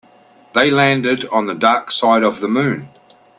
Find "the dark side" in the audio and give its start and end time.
1.45-2.23